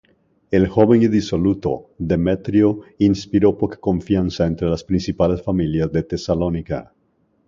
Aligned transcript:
El 0.49 0.67
joven 0.67 1.03
y 1.03 1.07
disoluto, 1.07 1.91
Demetrio 1.99 2.79
inspiró 2.97 3.55
poca 3.55 3.77
confianza 3.77 4.47
entre 4.47 4.67
las 4.67 4.83
principales 4.83 5.43
familias 5.43 5.91
de 5.91 6.01
Tesalónica. 6.01 6.91